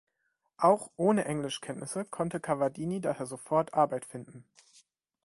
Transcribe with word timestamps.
Auch 0.57 0.89
ohne 0.97 1.25
Englischkenntnisse 1.25 2.05
konnte 2.05 2.39
Cavadini 2.39 3.01
daher 3.01 3.27
sofort 3.27 3.75
Arbeit 3.75 4.03
finden. 4.03 4.49